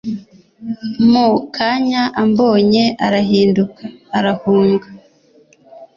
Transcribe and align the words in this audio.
Mu 1.11 1.27
kanya 1.55 2.03
ambonye 2.21 2.83
arahinduka 3.05 3.83
arahunga 4.17 4.87